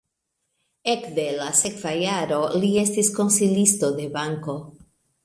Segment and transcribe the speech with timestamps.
[0.93, 4.57] Ekde la sekva jaro li estis konsilisto de banko.